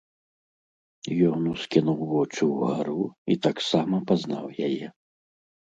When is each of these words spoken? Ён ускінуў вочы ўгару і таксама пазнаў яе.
Ён 1.31 1.39
ускінуў 1.53 1.99
вочы 2.13 2.41
ўгару 2.53 3.05
і 3.35 3.39
таксама 3.47 4.03
пазнаў 4.11 4.45
яе. 4.71 4.87